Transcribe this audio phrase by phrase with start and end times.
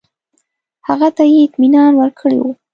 [0.87, 2.51] هغه ته یې اطمینان ورکړی وو.